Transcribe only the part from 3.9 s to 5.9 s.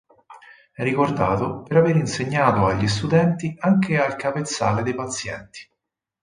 al capezzale dei pazienti.